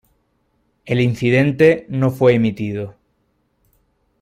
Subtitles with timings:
[0.83, 2.95] El incidente no fue emitido.